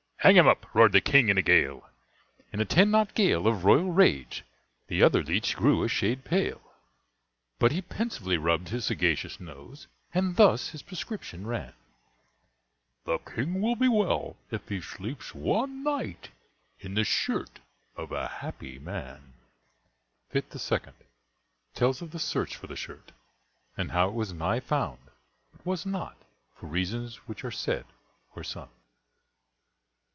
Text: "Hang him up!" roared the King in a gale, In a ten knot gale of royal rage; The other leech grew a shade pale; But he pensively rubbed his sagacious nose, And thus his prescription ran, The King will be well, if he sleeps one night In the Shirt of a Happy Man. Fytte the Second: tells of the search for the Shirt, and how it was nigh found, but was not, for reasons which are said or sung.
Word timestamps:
"Hang 0.23 0.35
him 0.35 0.45
up!" 0.47 0.67
roared 0.75 0.91
the 0.91 1.01
King 1.01 1.29
in 1.29 1.39
a 1.39 1.41
gale, 1.41 1.89
In 2.53 2.59
a 2.59 2.63
ten 2.65 2.91
knot 2.91 3.15
gale 3.15 3.47
of 3.47 3.65
royal 3.65 3.91
rage; 3.91 4.43
The 4.85 5.01
other 5.01 5.23
leech 5.23 5.55
grew 5.55 5.83
a 5.83 5.87
shade 5.87 6.23
pale; 6.23 6.61
But 7.57 7.71
he 7.71 7.81
pensively 7.81 8.37
rubbed 8.37 8.69
his 8.69 8.85
sagacious 8.85 9.39
nose, 9.39 9.87
And 10.13 10.35
thus 10.35 10.69
his 10.69 10.83
prescription 10.83 11.47
ran, 11.47 11.73
The 13.03 13.17
King 13.17 13.61
will 13.61 13.75
be 13.75 13.87
well, 13.87 14.35
if 14.51 14.69
he 14.69 14.79
sleeps 14.79 15.33
one 15.33 15.81
night 15.81 16.29
In 16.79 16.93
the 16.93 17.03
Shirt 17.03 17.59
of 17.95 18.11
a 18.11 18.27
Happy 18.27 18.77
Man. 18.77 19.33
Fytte 20.31 20.49
the 20.51 20.59
Second: 20.59 20.97
tells 21.73 21.99
of 21.99 22.11
the 22.11 22.19
search 22.19 22.55
for 22.55 22.67
the 22.67 22.75
Shirt, 22.75 23.11
and 23.75 23.89
how 23.89 24.09
it 24.09 24.13
was 24.13 24.33
nigh 24.33 24.59
found, 24.59 24.99
but 25.51 25.65
was 25.65 25.83
not, 25.83 26.15
for 26.53 26.67
reasons 26.67 27.15
which 27.27 27.43
are 27.43 27.49
said 27.49 27.85
or 28.35 28.43
sung. 28.43 28.69